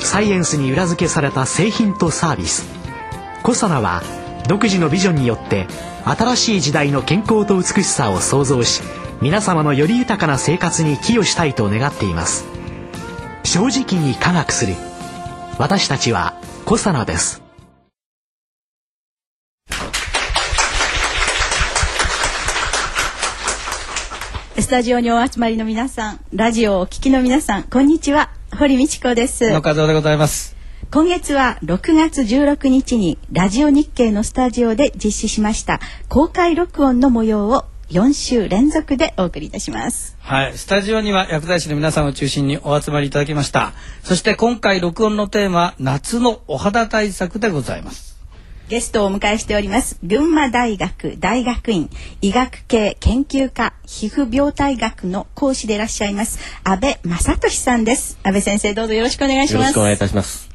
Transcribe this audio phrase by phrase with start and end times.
[0.00, 2.66] サイエンスに裏付けされた製品とサービス。
[3.42, 4.02] コサナは
[4.48, 5.66] 独自のビジョンによって
[6.04, 8.82] 新しい時代の健康と美しさを創造し
[9.20, 12.44] 皆様のより豊かな生活に寄与したいと願っています。
[13.44, 14.74] 正直に科学する。
[15.58, 17.42] 私たちはコサナです。
[24.58, 28.30] スタジオにお集まりの皆さん、ラジオをお聞きの皆さん、こんにちは。
[28.62, 29.50] 堀道子です。
[29.50, 30.54] 野和夫でございます。
[30.92, 40.16] 今月は6月16日にラジオ日経のスタジオで実施しました公開録音の模様を4週連続でお送りいたします。
[40.20, 43.72] はい、スタジオには薬剤師の皆さんを中心にお集まりいただきました。
[44.04, 48.11] そして今回録音のテーマは夏のお肌対策でございます。
[48.72, 49.98] ゲストをお迎えしております。
[50.02, 51.90] 群馬大学大学院
[52.22, 58.18] 医学系研究科皮膚病態学の講師でいらっしゃいます安倍正俊さんです。
[58.22, 59.60] 安倍先生どうぞよろしくお願いします。
[59.60, 60.48] よろしくお願いいたします。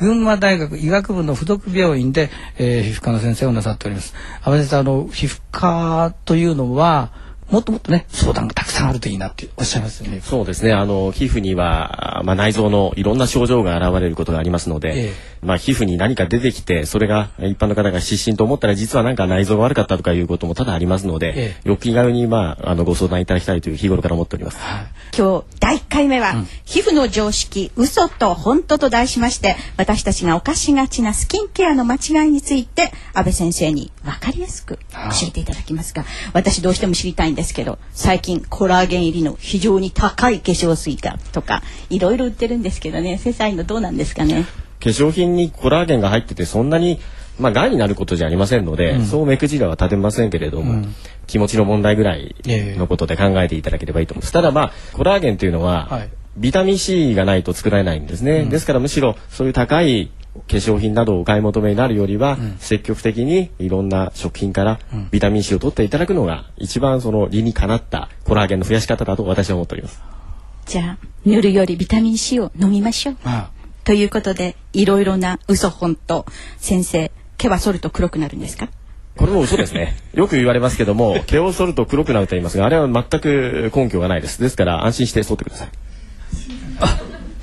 [0.00, 4.14] 群馬大学医学部の附属病院で、えー皮膚科の先生をなさっております。
[4.42, 7.12] 安倍先生、あの皮膚科というのは
[7.50, 10.20] もっともっとね相談がたくさんあるといいなっておっしゃいますよね。
[10.20, 10.72] そうですね。
[10.72, 24.58] あの皮膚にはまあ内臓のいろんな症状が現れることがありますので、ええまあ皮膚に何か出てきてそれが一般の方が失神と思ったら実はなんか内臓が悪かったとかいうことも多々ありますので、えよく気軽にまああのご相談いただきたいという日頃から思っております。
[25.16, 34.80] 今日第1回目は、皮膚の常識嘘と本当と題しまして私たちが犯しがちなスキンケアの間違いについて安倍先生に分かりやすく教
[35.28, 43.18] えていただきますが私どうしても知りたいんですけど最近コラーゲン入りの非常に高い化粧水がとかいろいろ売ってるんですけどね。
[43.18, 44.46] 先生のどうなんですかね。
[44.80, 47.00] 化粧品にコラーゲンが入っててそんなに
[47.38, 50.86] まあ癌になることじゃありませんので、そう目くじらは立てませんけれども、
[51.26, 54.32] 気持ちの問題ぐらいのことで考えていただければいいと思います。
[54.32, 56.10] ただまあコラーゲンというのは、はい。
[56.36, 58.44] ビタミン C がないと作られないんですね。
[58.44, 64.78] ですからむしろそういう高い化粧品などをお買い求めになるよりは、積極的にいろんな食品から
[65.10, 70.02] ビタミン C を取っていただくのが一番その理にかなったコラーゲンの増やし方だと私は思っております。
[70.66, 73.16] じゃあ塗るよりビタミン C を飲みましょう。
[73.24, 73.50] まあ
[73.84, 76.24] ということでいろいろな嘘本と
[76.58, 78.68] 先生毛は剃ると黒くなるんですか？
[79.16, 79.94] これも嘘ですね。
[80.14, 84.40] よく言われますけども、 毛を剃ると黒くなると言いますが、あれは全く根拠がないです。
[84.40, 85.68] ですから安心して剃ってください。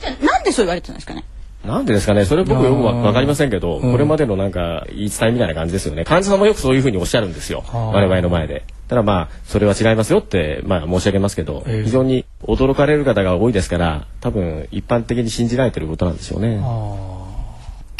[0.02, 1.24] じゃあなんでそう言われてたんですかね？
[1.66, 6.06] なんでですかね、それ僕よくわわかりませんけど、これまでのなんか言い伝えみたいな感じですよね。
[6.06, 7.64] 患者さんもよくそういうふうにおっしゃるんですよ。
[7.72, 8.64] 我々の前で。
[8.88, 11.84] ただまあ、それは違いますよって、まあ申し上げますけど、ええ。
[11.84, 16.58] 非常に驚かれる方が多いですから、多分一般的に信じられてることなんでしょうね。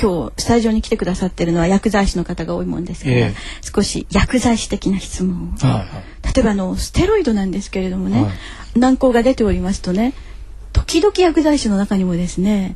[0.02, 3.34] 今日スタジオに来てくださってるのは薬剤師の方が多いもんですから、ええ。
[3.62, 6.34] 少し薬剤師的な質問を、はいはい。
[6.36, 8.80] 例えばあのステロイドなんですけれどもね、はい。
[8.80, 10.14] 難航が出ておりますとね
[10.74, 12.76] 時々薬剤師の中にもですね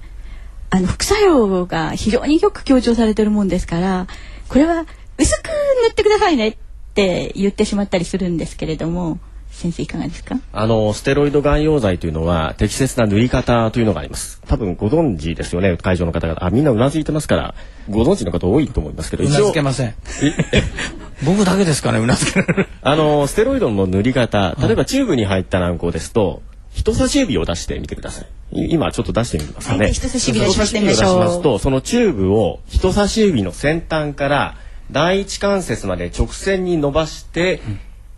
[0.76, 4.08] あの副作用が非常によく強調されてるもんですから
[4.50, 4.86] これは
[5.18, 5.52] 薄く塗
[5.92, 6.58] ってくださいねっ
[6.96, 9.20] て言ってしまったりするんですけれども
[9.52, 10.36] 先生いかがですか？
[10.52, 14.42] あの、ステロイド含用剤というのは適切な塗り方というのがあります。
[14.48, 16.44] 多分ご存知ですよね、会場の方々。
[16.46, 17.56] あ、みんなうなずいてますから、
[17.90, 19.96] ご存知の方多いと思いますけど、うなずけません。
[21.26, 22.68] 僕だけですかねうなずけられる。
[22.82, 26.42] あの、ステロイドの塗り方、例えばチューブに入った軟膏ですと、
[26.76, 28.66] 人差し指を出してみてください。
[28.66, 29.86] い今ちょっと出してみますかね。
[29.86, 34.56] はい人差し指出しましてみましょう人差し指を出しますと、そのチューブを人差し指の先端から
[34.92, 37.62] 第一関節まで直線に伸ばして、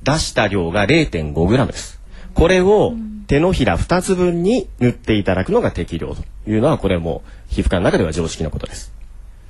[0.04, 2.02] 出した量が 0.5g です。
[2.34, 2.94] これを
[3.28, 8.97] 手のひら2つ分に塗っていただくのが適量というのは、これも皮膚科の中では常識のことです。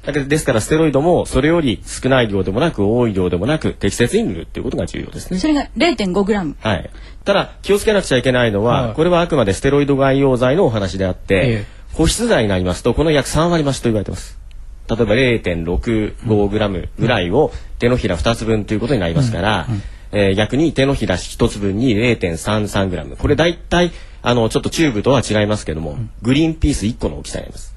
[0.08, 5.38] だけどですからステロイドもそれより少ない量でもなく多い量でもなく適切に塗るっていうことが重要ですね。
[5.38, 6.90] それが 0.5g はい。
[7.26, 11.40] ただ気をつけなくちゃいけないのは、はいこれはあくまでステロイド含用剤のお話であって、え
[11.74, 14.40] え保湿剤になりますとこの約3割増しと言われてます。
[14.88, 19.68] 例えば 0.65g ぐらいを手のひら2つ分ということになりますから、
[20.14, 27.77] えー逆に手のひら1つ分に 0.33g これ大体あのちょっとチューブとは違いますけども、グリーンピース1個の大きさになります。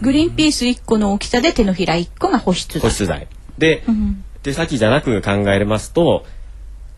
[0.00, 3.28] グリーンピース1個の大きさで手のひら1個が保湿だ保湿剤。
[3.58, 3.82] で、
[4.42, 6.24] 手先じゃなく考えますと、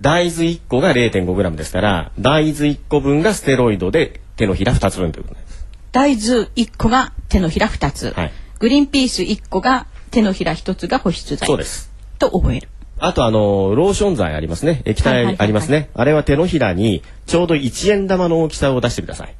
[0.01, 5.67] 大豆1個が 0.5g ですから、大豆1個分がステロイドで手のひら2つ分ということになります。
[5.93, 8.33] 大豆1個が手のひら2つ、はい。
[8.59, 11.47] グリーンピース1個が手のひら1つが保湿剤。
[11.47, 11.91] そうです。
[12.19, 12.69] と覚える。
[12.99, 14.83] あとあのローション剤ありますね。
[14.85, 15.37] 液はいはいはいはい。
[15.39, 19.35] 体ありますね、あれは手のひらにちょうど1円玉の大きさを出してください。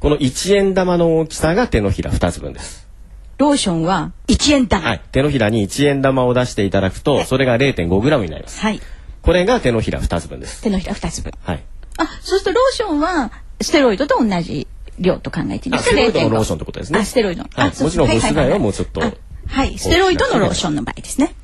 [0.00, 2.83] この1円玉の大きさが手のひら2つ分です
[3.44, 4.86] ローションは1円玉。
[4.86, 5.02] はい。
[5.12, 8.60] 手のひらに1円玉を出していただくとそれが 0.5g になります。
[8.60, 8.80] はい。
[9.22, 10.62] これが手のひら2つ分です。
[10.62, 11.32] 手のひら2つ分。
[11.42, 11.62] はい。
[11.96, 13.30] あそうするとローションは
[13.60, 14.66] ステロイドと同じ
[14.98, 15.76] 量と考えていいんですか？
[15.78, 16.98] あステロイドの0.5ローションってことですね。
[16.98, 17.42] あステロイド。
[17.42, 17.82] はい。
[17.82, 19.78] もちろん保湿剤はもうちょっとはい。
[19.78, 21.34] ステロイドのローションの場合ですね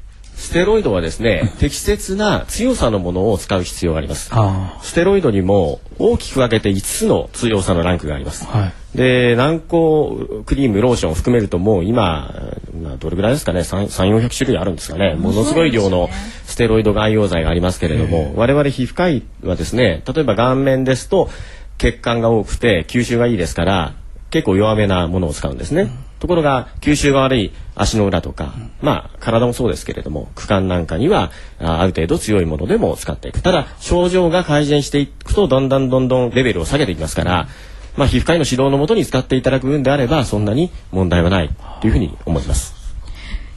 [0.41, 4.31] ステロイドはですね適切な強さのものを使う必要があります。
[4.33, 8.97] あステロイドにも大きく分けて5つの強さのランクがあります、はい。
[8.97, 12.35] で軟膏クリームローションを含めるともう今
[12.83, 15.15] まあどれぐらいですかね？3400種類あるんですかね？
[15.15, 16.09] ものすごい量の
[16.47, 21.29] ステロイド外用剤がありますけれども我々皮膚科医はですね例えば顔面ですと
[21.77, 23.95] 血管が多くて吸収がいいですから
[24.31, 25.91] 結構弱めなものを使うんですね、
[26.21, 37.49] ところが吸収が悪い足の裏とか、まあ体もそうですけれども区間なんかにはある程度強いものでも使っていくただ症状が改善していくとだんだんどんどんレベルを下げていきますから、
[37.97, 41.51] まあ、皮膚科医の指導のもとに使っていただく分であればそんなに問題はない
[41.81, 42.81] というふうに思います。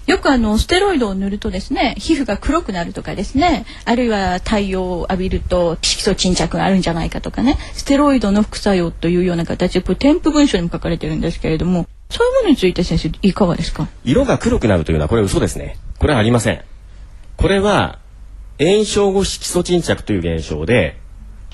[0.06, 13.88] よくあのステロイドを塗るとですね皮膚が黒くなるとかですねあるいは太陽を浴びると色素沈着があるんじゃないかとかねステロイドの副作用というような形でこれ添付文書にも書かれてるんですけれどもそういうものについて先生いかがですか？
[14.06, 15.80] 色が黒くなるというのはこれ嘘ですね。
[15.98, 16.64] これはありません。
[17.38, 17.98] これは
[18.60, 21.00] 炎症後色素沈着という現象で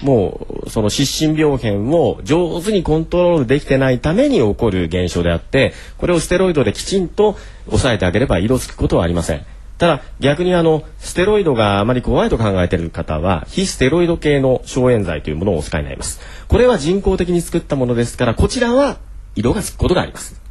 [0.02, 9.46] もうその失神病変を上手にコントロールできてないために起こる現象であってこれをステロイドできちんと抑えてあげれば色づくことはありません。
[9.78, 16.20] ただ逆にあのステロイドがあまり怖いと考えている方は非ステロイド系の消炎剤というものをお使いになります。
[16.50, 18.98] これは人工的に作ったものですからこちらは
[19.36, 20.42] 色がつくことがあります。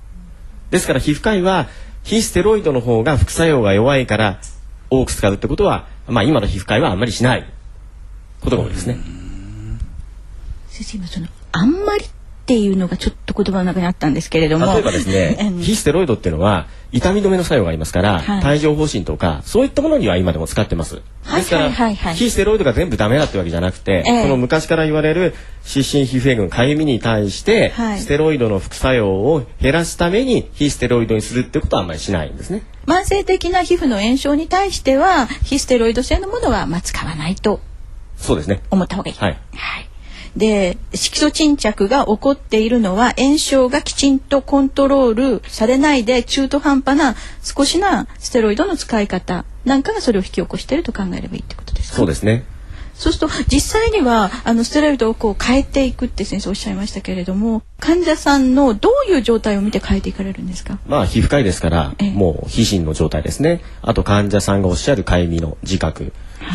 [0.70, 1.68] ですから皮膚科医は
[2.02, 4.40] 非ステロイドの方が副作用が弱いから
[4.90, 7.44] 多く使うってことは、まあ、今の皮膚科医はあんまりしない。
[8.40, 8.98] ことが多いですね。
[10.68, 12.08] 先生今そのあんまりっ
[12.46, 14.66] ていうのがちょっと言葉の中にあったんですけれども。
[14.66, 21.02] 例えばですねうん 非ステロイドっていうのは痛み止めの作用がありますから、はい帯状疱疹とかそういったものには今でも使ってます。
[21.24, 21.70] はいですから、
[22.14, 32.62] 非ステロイドが全部ダメだってわけじゃなくて、ええこの昔から言われる湿疹皮膚炎群かゆみに対して、はいステロイドの副作用を減らすために非ステロイドにするってことはあんまりしないんですね。
[32.86, 37.60] 慢性的な皮膚の炎症に対しては非ステロイド性のものはまあ使わないと
[38.16, 38.62] そうですね。
[38.70, 39.16] 思った方がいい。
[39.16, 39.87] はいはい
[40.38, 51.96] で色素沈着が起こっているのは炎症がきちんとコントロールされないで中途半端な少しなステロイドの使い方なんかがそれを引き起こしていると考えればいいってことですか？
[51.96, 52.44] そうですね。
[52.94, 60.78] そうすると実際にはあのステロイドをこう変えていくって先生おっしゃいましたけれども患者さんのどういう状態を見て変えていかれるんですか？
[60.86, 63.60] まあ皮膚科医ですから、ええもう皮疹の状態ですね。
[63.82, 66.12] あと患者さんがおっしゃるかゆみの自覚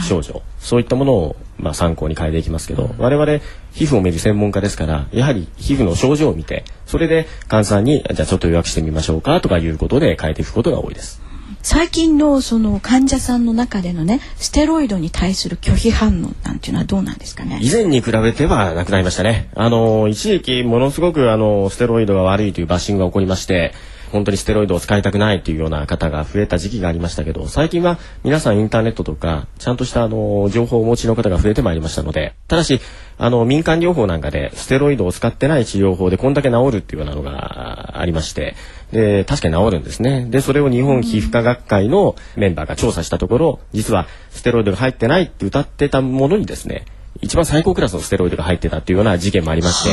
[0.08, 3.40] 症状、そういったものをまあ参考に変えていきますけど、我々
[3.74, 11.22] 皮膚を見る専門家ですから、やはり皮膚の症状を見て、それで患者さんにじゃあちょっと予約してみましょうかとかいうことで変えていくことが多いです。
[11.62, 17.60] 最近のその患者さんの中でのねステロイドに対する拒否反応なんていうのはどうなんですかね？
[17.62, 19.50] 以前に比べてはなくなりましたね。
[19.56, 23.74] あの一時期ものすごくあのステロイドが悪いというバッシングが起こりまして、
[24.14, 32.80] 本当にステロイドを使いたくないというような方が増えた時期がありましたけど、最近は皆さんインターネットとかちゃんとしたあの情報をお持ちの方が増えてまいりましたので、ただし
[33.18, 38.56] あの民間療法なんかでステロイドを使ってない治療法でこんだけ治るっていうようなのがありまして、
[38.92, 40.28] で確かに治るんですね。
[40.30, 46.86] でそれを日本皮膚科学会のメンバーが調査したところ、実はステロイドが入ってないって歌ってたものにですね。
[47.22, 49.92] 一番最高クラスのステロイドが入ってたっていうような事件もありまして、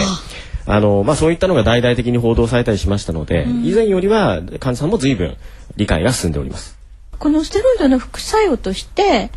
[0.67, 5.37] あのまあ、そういったのが大々的に報道されたりしましたので、以前よりは患者さんも随分
[5.77, 6.79] 理解が進んでおります。
[7.19, 9.31] このステロイドの副作用として、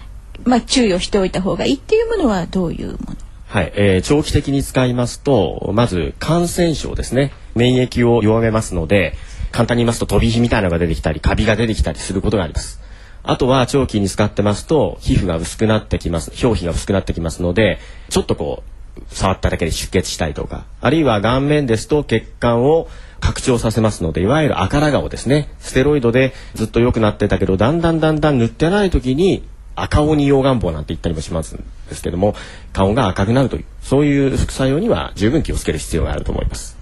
[0.46, 3.16] まあ、注意をしておいた方がいいっていうものはどういうもの？
[3.48, 7.32] はい、えー長期的に使いますとまず感染症ですね。
[7.56, 9.14] 免疫を弱めますので
[9.52, 12.82] 簡単に言いますと飛び火みたいなのが出てきたりカビが出てきたりすることがあります。
[13.22, 18.73] あとは長期に使ってますと皮膚が薄くなってきます表皮が薄くなってきますのでちょっとこう
[19.10, 22.88] 触っただけで出血したりとかあるいは顔面ですと血管を
[23.20, 25.50] 拡張させますのでいわゆる赤ら顔ですね。
[25.60, 32.36] ステロイドでずっと良くなってたけどだんだんだんだん塗ってない時に赤鬼溶岩棒なんて言ったりもしますんですけども
[32.74, 36.73] 顔が赤くなるというそういう副作用には十分気をつける必要があると思います。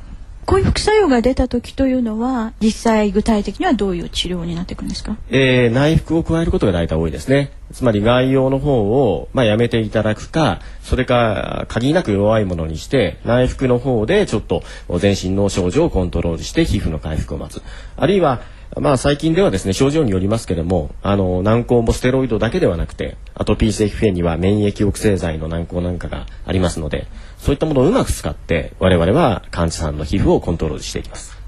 [0.45, 5.15] こういう副作用が出た時というのは実際具体的にはどういう治療になっていくんですか？
[5.29, 7.51] えー内服を加えることが大体多いですね。
[7.71, 14.63] つまり外用の方を、まあ、やめていただくかそれか限りなく弱いものにして内服の方でちょっと
[14.99, 17.63] 全身の症状をコントロールして皮膚の回復を待つ。
[17.95, 18.41] あるいは
[18.79, 31.41] まあ最近ではですね症状によりますけれどもあの軟膏もステロイドだけではなくてアトピー性皮膚炎には免疫抑制剤の軟膏なんかがありますのでそういったものをうまく使って我々は患者さんの皮膚をコントロールしていきます。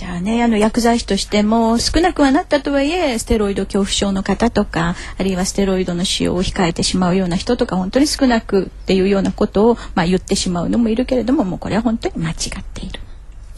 [0.00, 12.98] じゃあね、あの薬剤師としても少なくはなったとはいえ、ステロイド恐怖症の方とか、あるいはステロイドの使用を控えてしまうような人とか、本当に少なくっていうようなことを、まあ、言ってしまうのもいるけれども、もうこれは本当に間違っている。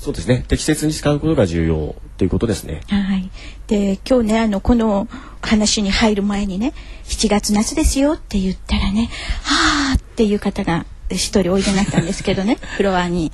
[0.03, 0.45] そうですね。
[0.49, 2.81] 適切に使うことが重要ということですね。
[2.89, 3.31] はい。
[3.69, 5.07] で、今日ね、あの、この
[5.41, 6.73] 話に入る前にね、
[7.05, 9.09] 7月夏ですよって言ったらね、
[9.45, 13.31] はあっていう方が一人おいでになったんですけどね、 フロアに。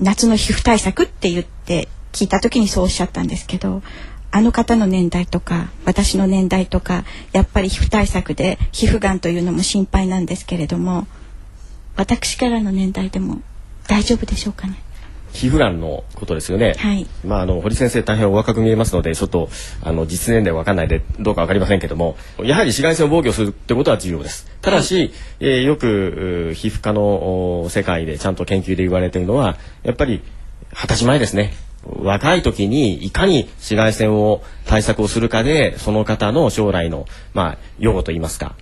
[0.00, 3.82] 夏の皮膚対策って言って聞いた時にそうおっしゃったんですけど
[4.30, 11.06] あの方の年代とか私の年代とかやっぱり皮膚対策で皮膚がんというのも心配なんですけれども
[11.96, 13.40] 私からの年代でも
[13.88, 14.76] 大丈夫でしょうかね？
[15.36, 16.74] 皮膚がんのことですよね。
[16.78, 17.06] はい。
[17.24, 19.50] まああの堀先生大変お若く見えますのでちょっと
[19.82, 24.50] あの実年齢わかんないでどうかわかりませんけども、やはり紫外線を防御するってことは重要です。
[24.62, 30.22] ただし、はい、えー、よく皮膚科の世界でちゃんと研究で言われているのはやっぱり
[30.72, 31.52] 二十歳前ですね。
[31.86, 38.56] 若い時にいかに紫外線を対策をするかでその方の将来のまあ予後といいますか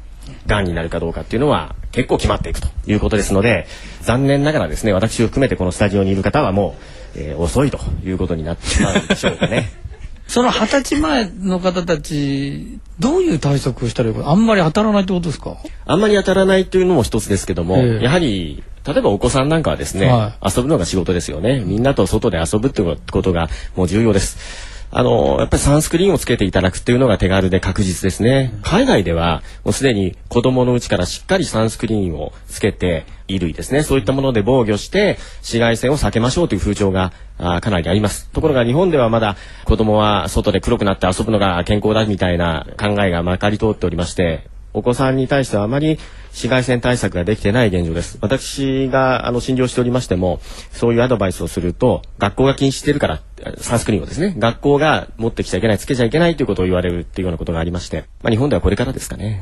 [0.47, 3.67] がんになるかどうかっていうのは結構決まっていくということですので
[4.03, 6.77] 残念ながらですね私を含めてこのスタジオにいる方はも
[7.17, 9.71] う、えー、遅いということになってしまうんでしょうかね。
[10.27, 15.57] その二十歳前の方たちどういう対策をしたらいいかあんまり当たらないってことですか？
[15.87, 21.61] あんまり当たらないというのも一つですけども、えー、やはり例えばお子さんなんかはですね、はい、遊ぶのが仕事ですよね。
[21.61, 28.57] みんなと外で遊ぶってことがもう重要ですあのやっぱりサンスクリーンをつけていただくっていうのが手軽で確実ですね。
[28.63, 33.83] 海外ではもうすでに子供のうちからしっかりサンスクリーンをつけて衣類ですね。
[33.83, 38.31] そういったもので防御して紫外線を避けましょうという風潮があかなりあります。
[38.31, 45.99] ところが日本ではまだ子供は外で黒くなって遊ぶのが健康だみたいな考えがまかり通っておりましてお子さんに対してはあまり
[46.31, 48.19] 紫外線対策ができてない現状です。
[48.21, 50.41] 私があの診療しておりましても、
[50.73, 53.21] そういうアドバイスをすると、学校が禁止してるから、
[53.59, 59.41] サンスクリーンをですね、学校が持ってきちゃいけない、つけちゃいけないということを言われるっていうようなことがありまして、まあ、日本ではこれからですかね。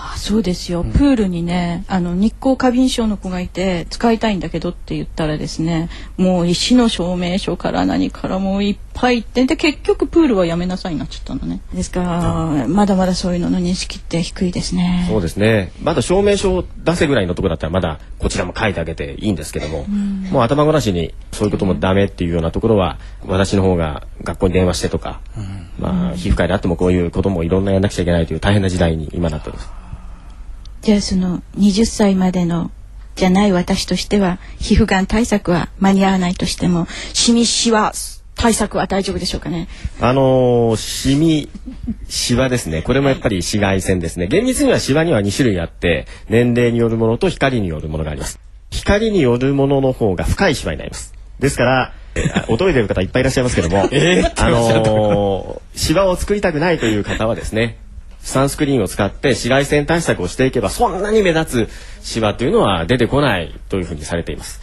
[0.00, 11.60] あそうですよ、うん、プールにねあの日光過敏症の子がいて使いたいんだけどって言ったらですねもう石の証明書から何からもういっぱいってで結局プールはやめなさいになっちゃったのね。
[11.72, 12.02] ですか。
[12.02, 15.06] らまだまだそういうのの認識って低いですね。
[15.08, 15.72] そうですね。
[15.82, 29.87] まだ証明書を出せぐらいのところだったらまだこちらも書いてあげていいんですけども、うん、もう頭ごなしにそういうこともダメっていうようなところは私の方が学校に電話してとか、うん、まあ皮膚科医であってもこういうこともいろんなやんなくちゃいけないという大変な時代に今なっております。
[30.82, 32.70] じゃあその20歳までの
[33.16, 37.92] じゃない私としては皮膚がん対策は間に合わないとしてもシミシワ
[38.38, 39.68] 対策は大丈夫でしょうかね？
[40.00, 41.48] あのー、シミ、
[42.08, 42.82] シワですね。
[42.82, 44.28] これもやっぱり紫外線ですね。
[44.28, 48.38] 厳密にはシワには2種類あって、年齢によるものと光によるものがあります。
[48.70, 51.14] 光によるものの方が深いシワになります。
[51.40, 51.92] ですから、
[52.46, 57.78] 驚いてる方いっぱいいらっしゃいますけども、 えー、あのー、シワを作りたくないという方はですね、
[58.20, 64.60] サンスクリーンを使って紫外線対策をしていけばそんなに目立つシワというのは出てこないというふうにされています。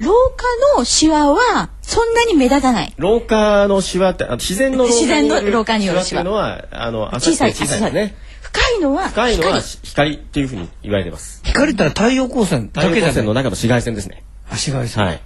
[0.00, 2.94] 老化のシワはそんなに目立たない。
[2.96, 6.22] 老化のシワって自然の自然の老化によるシワ。
[6.22, 8.14] というのはあの小さい小さいですね。
[8.40, 11.42] 深いのは深いのは光っていうふうに言われてます。
[11.44, 14.24] 光ったら太陽光線太陽光線の中の紫外線ですね。
[14.48, 15.04] 紫外線。
[15.04, 15.20] はい。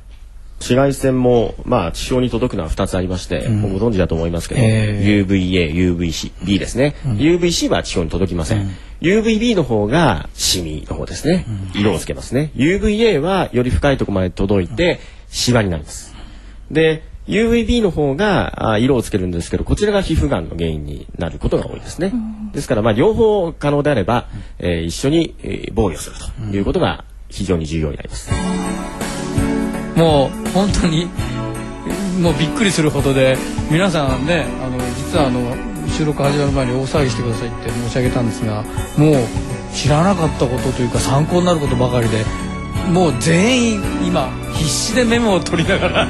[0.61, 8.61] 紫外線も、まあ、地表に届くのは2つありまして、うん、ご存知だと思いますけど、UVA、UVB ですね、うん、UVC は地表に届きません。
[8.61, 8.71] うん、
[9.01, 11.45] UVB の方がシミの方ですね。
[11.75, 12.51] 色をつけますね。
[12.55, 16.15] UVA はより深いところまで届いて、シワになります。
[16.71, 22.13] で、UVB の方が色をつけるんですけどこちらが皮膚がんの原因になることが多いですね。
[22.53, 26.17] ですからまあ両方可能であれば、えー、一緒に、えー、防御する
[26.51, 28.31] ということが非常に重要になります。
[29.97, 31.07] もう本当に
[32.21, 33.37] もうびっくりするほどで
[33.71, 35.55] 皆さんねあの実はあの
[35.89, 38.63] 収録始まる前に大騒ぎしてくださいって申し上げたんですが
[38.97, 39.15] もう
[39.75, 42.25] 知らなかったことというか参考になることばかりで
[42.91, 46.09] もう全員今必死でメモを取りながら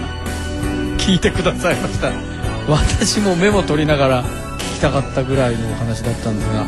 [0.98, 2.34] 聞いてくださいました。
[2.68, 6.66] 私もメモ取りながら聞きたかったぐらいのお話だったんですが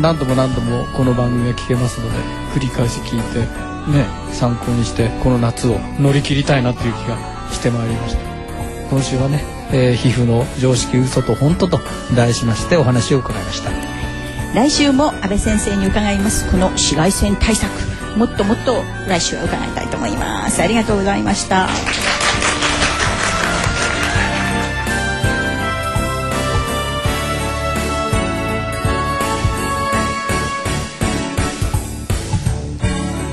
[0.00, 2.18] 何度も何度もこの番組が聞けますので
[2.54, 7.18] 繰り返し聞いてね参考にしてこの夏を乗り切りたいなという気が
[7.52, 8.20] してまいりました。
[8.90, 11.80] 今週はね、えー、皮膚の常識嘘と本当と
[12.14, 13.70] 題しましてお話を伺いました。
[14.54, 16.48] 来週も安倍先生に伺います。
[16.50, 17.70] この紫外線対策
[18.16, 20.62] もっともっと来週は伺いたいと思います。
[20.62, 21.68] ありがとうございました。